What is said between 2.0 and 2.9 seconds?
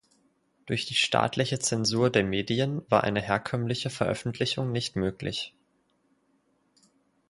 der Medien